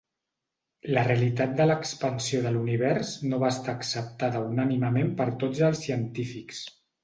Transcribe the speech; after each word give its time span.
La 0.95 1.03
realitat 1.07 1.53
de 1.59 1.67
l'expansió 1.67 2.41
de 2.47 2.55
l'univers 2.57 3.13
no 3.27 3.43
va 3.45 3.53
estar 3.59 3.77
acceptada 3.77 4.43
unànimement 4.55 5.15
per 5.23 5.31
tots 5.45 5.65
els 5.73 5.87
científics. 5.89 6.69